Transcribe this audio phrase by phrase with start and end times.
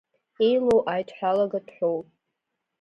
[0.45, 1.99] Еилоу аидҳәалагатә ҳәоу…